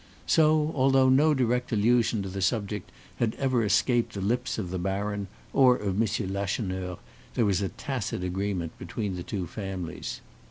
[0.25, 4.79] So, although no direct allusion to the subject had ever escaped the lips of the
[4.79, 6.31] baron or of M.
[6.33, 6.97] Lacheneur,
[7.35, 10.21] there was a tacit agreement between the two families.